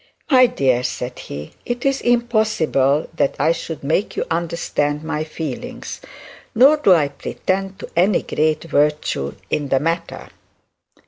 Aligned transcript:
'My 0.31 0.47
dear,' 0.47 0.81
said 0.81 1.19
he, 1.19 1.51
'it 1.63 1.85
is 1.85 2.01
impossible 2.01 3.07
that 3.13 3.35
I 3.37 3.51
should 3.51 3.83
make 3.83 4.15
you 4.15 4.25
understand 4.31 5.03
my 5.03 5.23
feelings, 5.23 6.01
nor 6.55 6.77
do 6.77 6.95
I 6.95 7.09
pretend 7.09 7.77
to 7.77 7.89
any 7.95 8.23
great 8.23 8.63
virtue 8.63 9.35
in 9.51 9.67
the 9.67 9.79
matter. 9.79 10.29